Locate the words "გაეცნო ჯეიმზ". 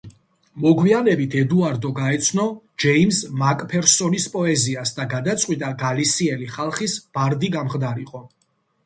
1.99-3.19